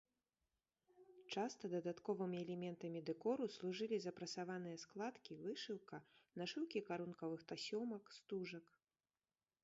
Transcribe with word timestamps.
Часта 1.33 1.63
дадатковымі 1.73 2.37
элементамі 2.45 3.03
дэкору 3.09 3.45
служылі 3.55 3.99
запрасаваныя 4.05 4.77
складкі, 4.85 5.37
вышыўка, 5.43 5.99
нашыўкі 6.43 6.79
карункавых 6.89 7.45
тасёмак, 7.53 8.03
стужак. 8.17 8.65